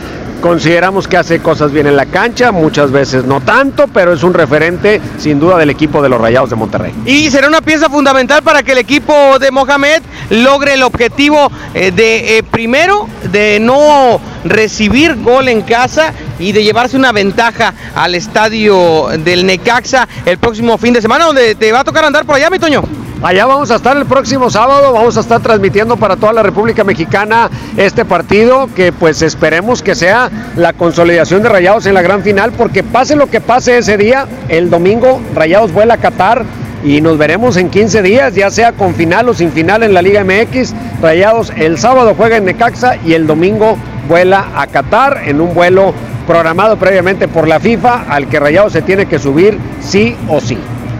[0.41, 4.35] consideramos que hace cosas bien en la cancha, muchas veces no tanto, pero es un
[4.35, 6.95] referente sin duda del equipo de los Rayados de Monterrey.
[7.07, 11.91] Y será una pieza fundamental para que el equipo de Mohamed logre el objetivo eh,
[11.91, 18.15] de eh, primero de no recibir gol en casa y de llevarse una ventaja al
[18.15, 22.37] estadio del Necaxa el próximo fin de semana, donde te va a tocar andar por
[22.37, 23.08] allá, mi Toño.
[23.21, 26.85] Allá vamos a estar el próximo sábado, vamos a estar transmitiendo para toda la República
[26.85, 32.23] Mexicana este partido que pues esperemos que sea la consolidación de Rayados en la gran
[32.23, 36.45] final porque pase lo que pase ese día, el domingo Rayados vuela a Qatar
[36.85, 40.01] y nos veremos en 15 días, ya sea con final o sin final en la
[40.01, 40.73] Liga MX.
[41.03, 43.77] Rayados el sábado juega en Necaxa y el domingo
[44.09, 45.93] vuela a Qatar en un vuelo
[46.29, 50.57] programado previamente por la FIFA al que Rayados se tiene que subir sí o sí.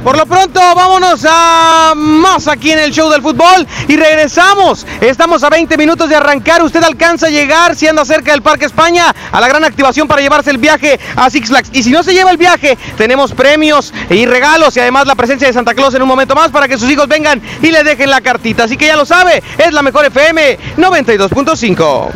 [0.09, 4.87] Por lo pronto, vámonos a más aquí en el show del fútbol y regresamos.
[5.03, 6.63] Estamos a 20 minutos de arrancar.
[6.63, 10.23] Usted alcanza a llegar si anda cerca del Parque España a la gran activación para
[10.23, 11.69] llevarse el viaje a Six Flags.
[11.75, 15.47] Y si no se lleva el viaje, tenemos premios y regalos y además la presencia
[15.47, 18.09] de Santa Claus en un momento más para que sus hijos vengan y le dejen
[18.09, 18.65] la cartita.
[18.65, 22.09] Así que ya lo sabe, es la mejor FM 92.5.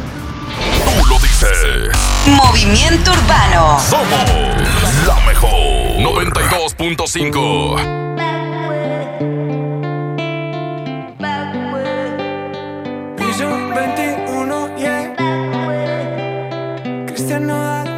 [0.96, 1.94] Tú lo dices.
[2.24, 3.78] Movimiento Urbano.
[3.86, 4.51] Somos
[6.78, 7.76] 92.5.
[13.16, 15.14] Piso 21, yeah.
[17.06, 17.88] Cristian Nodal.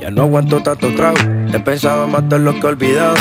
[0.00, 1.16] Ya no aguanto tanto trago.
[1.52, 3.16] He pensado de lo que he olvidado.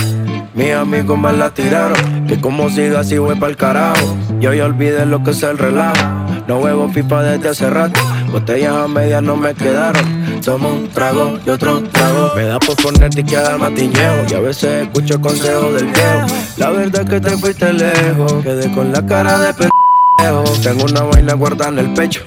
[0.56, 2.28] Mis amigos me la tiraron.
[2.28, 4.18] Que como siga así voy pa'l carajo.
[4.40, 6.04] Yo ya olvidé lo que es el relajo.
[6.48, 8.00] No huevo pipa desde hace rato.
[8.32, 10.40] Botellas a medias no me quedaron.
[10.42, 12.32] Tomo un trago y otro trago.
[12.36, 14.26] Me da por ponerte y quedar matiñeo.
[14.30, 16.28] Y a veces escucho consejos del viejo.
[16.58, 18.34] La verdad es que te fuiste lejos.
[18.44, 20.44] Quedé con la cara de pendejo.
[20.62, 22.22] Tengo una vaina guardada en el pecho.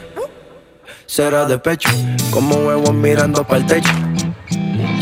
[1.07, 1.89] Será de pecho.
[2.31, 3.93] Como huevos mirando para el techo.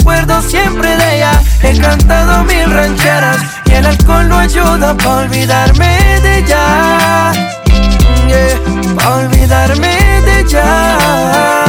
[0.00, 1.32] acuerdo siempre de ella.
[1.62, 7.32] He cantado mil rancheras y el alcohol no ayuda para olvidarme de ella.
[8.28, 11.64] Yeah, para olvidarme de ella.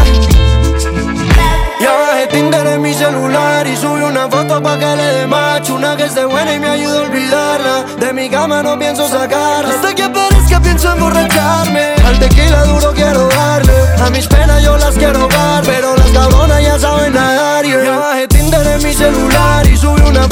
[1.80, 5.76] Ya bajé Tinder en mi celular y subí una foto pa' que le dé macho
[5.76, 9.76] Una que esté buena y me ayude a olvidarla De mi cama no pienso sacarla
[9.76, 13.74] Hasta que aparezca pienso emborracharme Al tequila duro quiero darle
[14.04, 15.30] A mis penas yo las quiero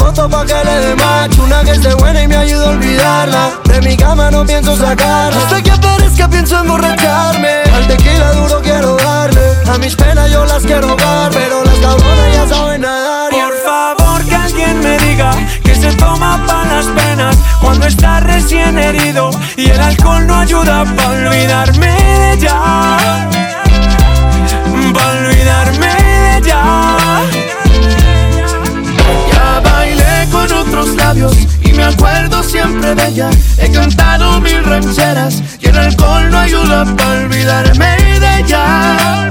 [0.05, 3.49] foto pa' que le dé macho Una que esté buena y me ayude a olvidarla
[3.65, 8.95] De mi cama no pienso sacarla Hasta que aparezca pienso emborracharme Al tequila duro quiero
[8.97, 9.41] darle
[9.73, 13.29] A mis penas yo las quiero ahogar Pero las cabronas ya saben nadar.
[13.31, 15.31] Por favor que alguien me diga
[15.63, 20.85] que se toma para las penas cuando está recién herido y el alcohol no ayuda
[20.95, 22.97] para olvidarme de ella.
[24.93, 27.64] Para olvidarme de ella.
[31.63, 33.29] Y me acuerdo siempre de ella.
[33.57, 39.29] He cantado mil rancheras y el alcohol no ayuda para olvidarme de ella.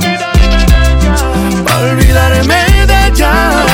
[1.65, 3.74] Para olvidarme de ella.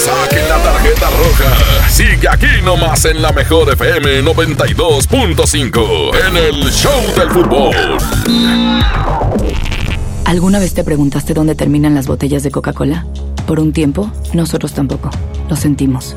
[0.00, 1.88] Saquen la tarjeta roja.
[1.88, 7.74] Sigue aquí nomás en la mejor FM 92.5 en el Show del Fútbol.
[10.24, 13.04] ¿Alguna vez te preguntaste dónde terminan las botellas de Coca-Cola?
[13.46, 15.10] Por un tiempo, nosotros tampoco.
[15.48, 16.16] Lo sentimos.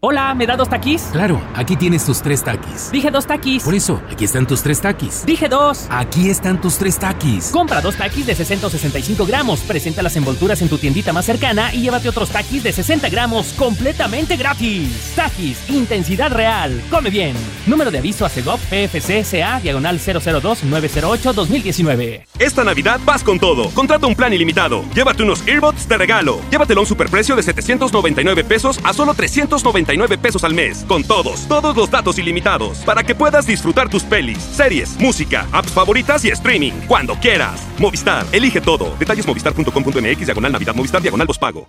[0.00, 1.08] Hola, ¿me da dos taquis?
[1.10, 2.92] Claro, aquí tienes tus tres taquis.
[2.92, 3.64] Dije dos taquis.
[3.64, 5.26] Por eso, aquí están tus tres taquis.
[5.26, 5.88] Dije dos.
[5.90, 7.50] Aquí están tus tres taquis.
[7.50, 11.80] Compra dos taquis de 665 gramos, presenta las envolturas en tu tiendita más cercana y
[11.80, 15.14] llévate otros taquis de 60 gramos completamente gratis.
[15.16, 16.80] Taquis, intensidad real.
[16.92, 17.34] Come bien.
[17.66, 22.24] Número de aviso a Segov PFC CA diagonal 002-908-2019.
[22.38, 23.68] Esta Navidad vas con todo.
[23.70, 24.84] Contrata un plan ilimitado.
[24.94, 26.40] Llévate unos earbuds de regalo.
[26.52, 29.87] Llévatelo a un superprecio de 799 pesos a solo 399
[30.18, 30.84] pesos al mes.
[30.86, 32.78] Con todos, todos los datos ilimitados.
[32.78, 36.72] Para que puedas disfrutar tus pelis, series, música, apps favoritas y streaming.
[36.86, 37.66] Cuando quieras.
[37.78, 38.94] Movistar, elige todo.
[38.98, 41.68] Detalles movistar.com.mx diagonal Navidad Movistar diagonal pago.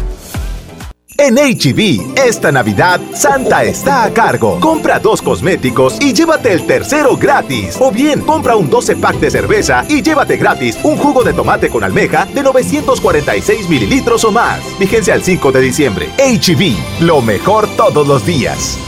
[1.23, 4.59] En HB, esta Navidad, Santa está a cargo.
[4.59, 7.77] Compra dos cosméticos y llévate el tercero gratis.
[7.79, 11.69] O bien, compra un 12 pack de cerveza y llévate gratis un jugo de tomate
[11.69, 14.61] con almeja de 946 mililitros o más.
[14.79, 16.09] Vigencia al 5 de diciembre.
[16.17, 18.79] HB, lo mejor todos los días.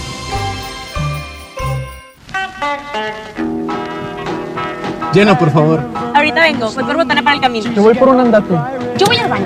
[5.14, 5.82] Llena, por favor.
[6.16, 7.72] Ahorita vengo, voy por botana para el camino.
[7.72, 8.56] Te voy por un andate.
[8.98, 9.46] Yo voy al baño.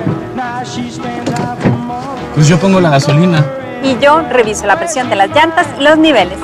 [2.38, 3.44] Pues yo pongo la gasolina.
[3.82, 6.38] Y yo reviso la presión de las llantas y los niveles.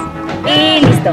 [0.44, 1.12] Y listo.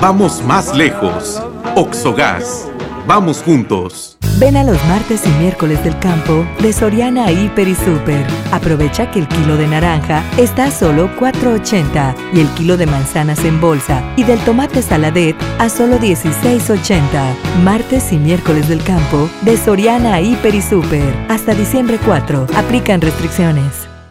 [0.00, 1.42] Vamos más lejos.
[1.74, 2.70] Oxogas.
[3.06, 4.16] Vamos juntos.
[4.38, 8.26] Ven a los martes y miércoles del campo de Soriana Hiper y Super.
[8.50, 13.44] Aprovecha que el kilo de naranja está a solo 4.80 y el kilo de manzanas
[13.44, 17.02] en bolsa y del tomate saladet a solo 16.80.
[17.62, 21.14] Martes y miércoles del campo de Soriana Hiper y Super.
[21.28, 22.46] Hasta diciembre 4.
[22.56, 23.81] Aplican restricciones.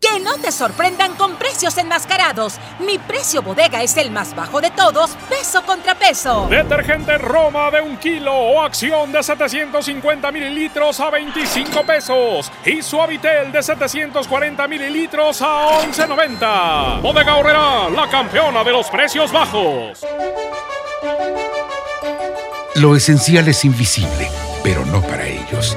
[0.00, 2.54] Que no te sorprendan con precios enmascarados.
[2.78, 6.46] Mi precio bodega es el más bajo de todos, peso contra peso.
[6.48, 12.52] Detergente Roma de un kilo o acción de 750 mililitros a 25 pesos.
[12.64, 17.00] Y Suavitel de 740 mililitros a 11.90.
[17.02, 20.04] Bodega Horrera, la campeona de los precios bajos.
[22.76, 24.30] Lo esencial es invisible,
[24.62, 25.76] pero no para ellos.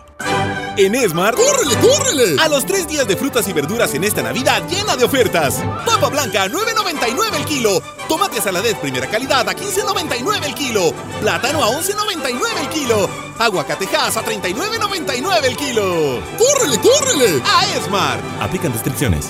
[0.81, 2.41] En Esmar, ¡córrele, córrele!
[2.41, 5.61] A los tres días de frutas y verduras en esta Navidad llena de ofertas.
[5.85, 7.83] Papa blanca a 9.99 el kilo.
[8.09, 10.91] Tomate saladet primera calidad a 15.99 el kilo.
[11.19, 13.07] Plátano a 11.99 el kilo.
[13.37, 16.19] Aguacatejas a 39.99 el kilo.
[16.39, 17.43] ¡Córrele, córrele!
[17.45, 18.19] A Esmar.
[18.39, 19.29] Aplican restricciones.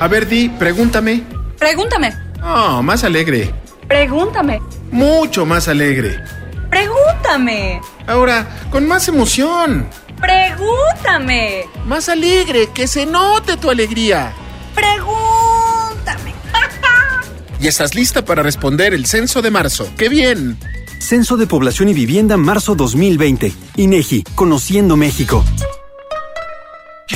[0.00, 1.22] A ver, Di, pregúntame.
[1.56, 2.12] Pregúntame.
[2.42, 3.54] Oh, más alegre.
[3.86, 4.60] Pregúntame.
[4.90, 6.20] Mucho más alegre.
[6.68, 7.80] Pregúntame.
[8.06, 9.88] Ahora, con más emoción.
[10.20, 11.66] Pregúntame.
[11.86, 14.32] Más alegre, que se note tu alegría.
[14.74, 16.34] Pregúntame.
[17.60, 19.88] ¿Y estás lista para responder el censo de marzo?
[19.96, 20.58] ¡Qué bien!
[20.98, 23.52] Censo de Población y Vivienda marzo 2020.
[23.76, 25.44] INEGI, Conociendo México.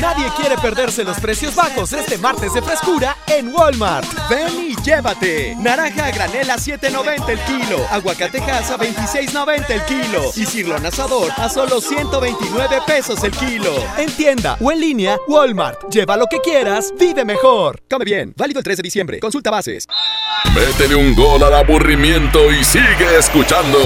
[0.00, 4.06] Nadie quiere perderse los precios bajos este martes de frescura en Walmart.
[4.28, 5.56] Ven y llévate.
[5.56, 7.84] Naranja a granel a 7.90 el kilo.
[7.90, 10.30] Aguacatejas a 26.90 el kilo.
[10.36, 13.74] Y cirlón asador a solo 129 pesos el kilo.
[13.98, 15.90] En tienda o en línea, Walmart.
[15.90, 17.82] Lleva lo que quieras, vive mejor.
[17.90, 18.32] Come bien.
[18.36, 19.20] Válido el 3 de diciembre.
[19.20, 19.86] Consulta bases.
[20.54, 23.78] Métele un gol al aburrimiento y sigue escuchando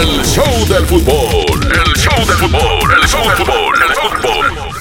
[0.00, 1.62] el show del fútbol.
[1.62, 2.94] El show del fútbol.
[3.02, 3.74] El show del fútbol.
[3.82, 4.76] El show del fútbol.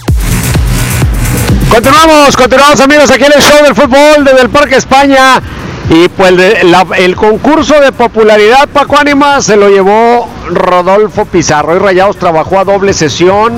[1.69, 5.41] Continuamos, continuamos amigos aquí en el show del fútbol desde el Parque España.
[5.89, 11.75] Y pues el, la- el concurso de popularidad Paco Ánima se lo llevó Rodolfo Pizarro.
[11.75, 13.53] Y Rayados trabajó a doble sesión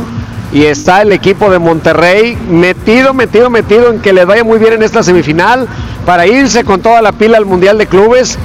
[0.52, 4.74] y está el equipo de Monterrey metido, metido, metido en que les vaya muy bien
[4.74, 5.68] en esta semifinal
[6.06, 8.38] para irse con toda la pila al Mundial de Clubes.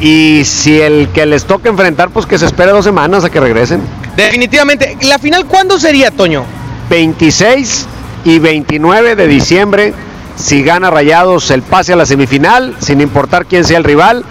[0.00, 3.40] Y si el que les toca enfrentar, pues que se espere dos semanas a que
[3.40, 3.82] regresen.
[4.16, 4.96] Definitivamente.
[5.02, 6.44] ¿La final cuándo sería, Toño?
[6.90, 7.86] 26
[8.24, 9.94] y 29 de diciembre.
[10.38, 14.24] Si gana Rayados el pase a la semifinal, sin importar quién sea el rival,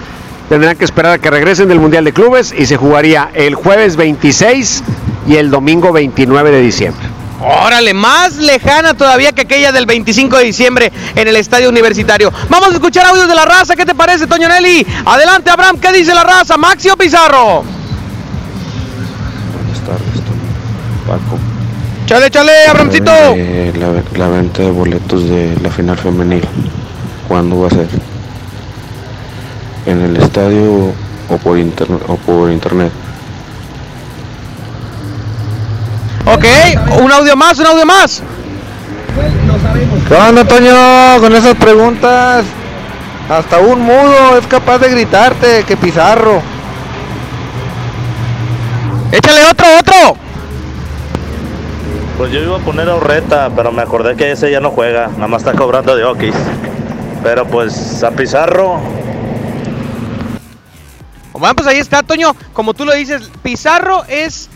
[0.48, 3.98] tendrán que esperar a que regresen del Mundial de Clubes y se jugaría el jueves
[3.98, 4.84] 26
[5.28, 7.06] y el domingo 29 de diciembre.
[7.40, 12.32] Órale, más lejana todavía que aquella del 25 de diciembre en el estadio universitario.
[12.50, 13.76] Vamos a escuchar audios de la raza.
[13.76, 14.88] ¿Qué te parece, Toño Nelly?
[15.06, 15.78] Adelante, Abraham.
[15.78, 16.58] ¿Qué dice la raza?
[16.58, 17.64] Maxi o Pizarro.
[19.54, 20.24] Buenas tardes,
[21.06, 21.38] Paco.
[22.08, 23.12] Chale, chale, Abramcito.
[23.36, 26.42] Eh, la, la venta de boletos de la final femenil,
[27.28, 27.88] ¿cuándo va a ser?
[29.86, 30.94] ¿En el estadio
[31.28, 32.94] o por, internet o por internet?
[36.28, 36.46] Ok,
[37.02, 38.24] un audio más, un audio más.
[40.08, 41.20] ¿Qué onda, Toño?
[41.20, 42.46] Con esas preguntas,
[43.30, 46.42] hasta un mudo es capaz de gritarte que Pizarro.
[49.12, 50.27] Échale otro, otro.
[52.18, 55.08] Pues yo iba a poner a Urreta, pero me acordé que ese ya no juega,
[55.08, 56.34] nada más está cobrando de Okis.
[57.22, 58.82] Pero pues a Pizarro,
[61.34, 62.36] Bueno, pues ahí está, Toño.
[62.54, 64.50] Como tú lo dices, Pizarro es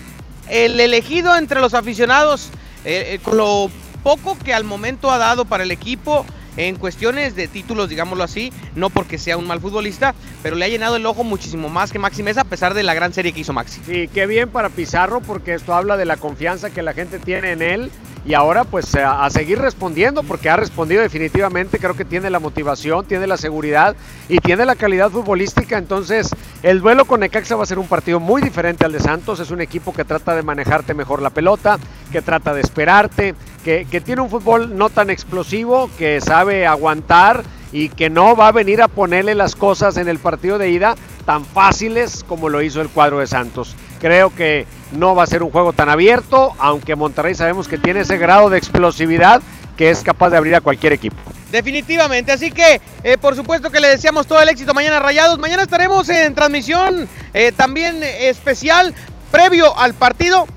[0.50, 2.50] el elegido entre los aficionados
[2.84, 3.70] eh, eh, con lo
[4.02, 6.26] poco que al momento ha dado para el equipo
[6.58, 10.70] en cuestiones de títulos, digámoslo así, no porque sea un mal futbolista, pero le ha
[10.70, 13.42] llenado el ojo muchísimo más que Maxi Mesa a pesar de la gran serie que
[13.42, 13.82] hizo Maxi.
[13.86, 17.52] Sí, qué bien para Pizarro porque esto habla de la confianza que la gente tiene
[17.52, 17.92] en él
[18.26, 23.06] y ahora pues a, seguir respondiendo porque ha respondido definitivamente, creo que tiene la motivación,
[23.06, 23.96] tiene la seguridad
[24.30, 26.30] y tiene la calidad futbolística, entonces
[26.64, 29.52] el duelo con Necaxa va a ser un partido muy diferente al de Santos, es
[29.52, 31.80] un equipo que trata de manejarte mejor la pelota,
[32.12, 37.90] que trata de esperarte, que tiene un fútbol no tan explosivo, que sabe aguantar y
[37.90, 40.96] que no va a venir a ponerle las cosas en el partido de ida
[41.26, 43.76] tan fáciles como lo hizo el cuadro de Santos.
[44.00, 48.02] Creo que no va a ser un juego tan abierto, aunque Monterrey sabemos que tiene
[48.02, 49.42] ese grado de explosividad
[49.78, 51.18] que es capaz de abrir a cualquier equipo.
[51.52, 55.38] Definitivamente, así que eh, por supuesto que le deseamos todo el éxito mañana Rayados.
[55.38, 58.94] Mañana estaremos en transmisión eh, también eh, especial
[59.32, 60.48] previo al partido.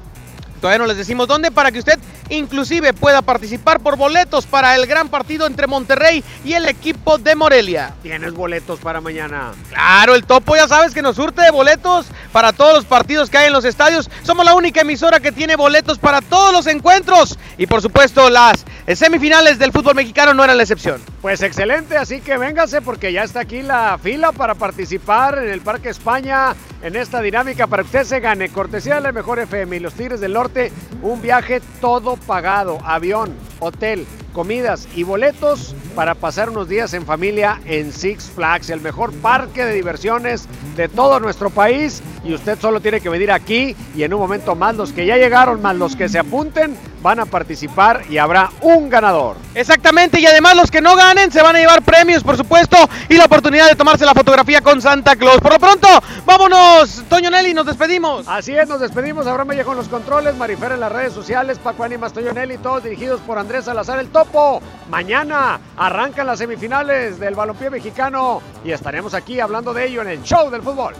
[0.60, 1.98] Todavía no les decimos dónde para que usted
[2.36, 7.34] inclusive pueda participar por boletos para el gran partido entre Monterrey y el equipo de
[7.34, 7.94] Morelia.
[8.02, 9.52] ¿Tienes boletos para mañana?
[9.70, 13.38] Claro, el topo ya sabes que nos surte de boletos para todos los partidos que
[13.38, 14.10] hay en los estadios.
[14.22, 17.38] Somos la única emisora que tiene boletos para todos los encuentros.
[17.58, 18.64] Y por supuesto las
[18.94, 21.00] semifinales del fútbol mexicano no eran la excepción.
[21.22, 25.60] Pues excelente, así que véngase porque ya está aquí la fila para participar en el
[25.60, 28.50] Parque España en esta dinámica para que usted se gane.
[28.50, 30.70] Cortesía de la mejor FM y los Tigres del Norte,
[31.02, 37.60] un viaje todo pagado, avión, hotel, comidas y boletos para pasar unos días en familia
[37.64, 42.02] en Six Flags, el mejor parque de diversiones de todo nuestro país.
[42.24, 45.16] Y usted solo tiene que venir aquí y en un momento más los que ya
[45.16, 49.36] llegaron, más los que se apunten, van a participar y habrá un ganador.
[49.54, 52.78] Exactamente, y además los que no ganen se van a llevar premios, por supuesto,
[53.10, 55.38] y la oportunidad de tomarse la fotografía con Santa Claus.
[55.38, 55.86] Por lo pronto,
[56.24, 58.26] vámonos, Toño Nelly, nos despedimos.
[58.26, 59.26] Así es, nos despedimos.
[59.26, 62.82] Abraham Vallejo en los controles, Marifer en las redes sociales, Paco Ánimas, Toño Nelly, todos
[62.82, 64.62] dirigidos por Andrés Salazar el Topo.
[64.88, 70.22] Mañana arrancan las semifinales del balompié mexicano y estaremos aquí hablando de ello en el
[70.22, 70.94] show del fútbol.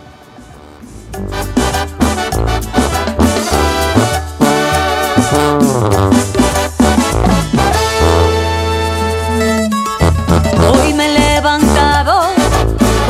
[10.70, 12.28] Hoy me he levantado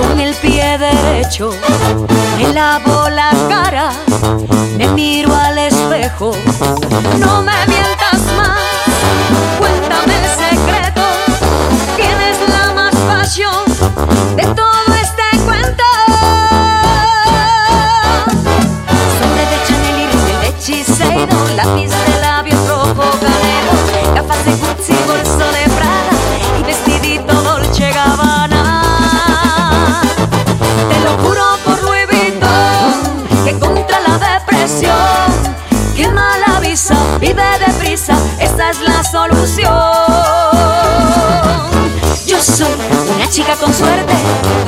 [0.01, 1.51] con el pie derecho,
[2.39, 3.93] me lavo la cara,
[4.79, 6.35] me miro al espejo.
[7.19, 8.59] No me mientas más,
[9.59, 11.03] cuéntame el secreto.
[11.97, 13.67] Tienes la más pasión
[14.37, 15.85] de todo este cuento.
[19.51, 20.07] De Chanel y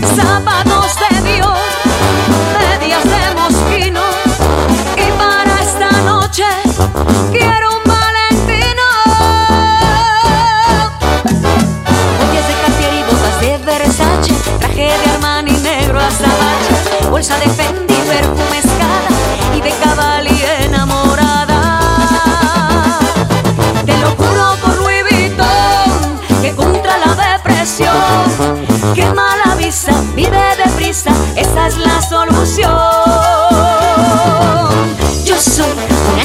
[0.00, 0.71] Sábado